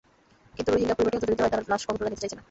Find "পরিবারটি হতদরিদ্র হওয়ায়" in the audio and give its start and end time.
0.97-1.53